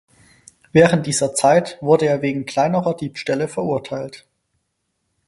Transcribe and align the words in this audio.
Während 0.71 1.05
dieser 1.05 1.35
Zeit 1.35 1.77
wurde 1.79 2.07
er 2.07 2.23
wegen 2.23 2.47
kleinerer 2.47 2.95
Diebstähle 2.95 3.47
verurteilt. 3.47 4.25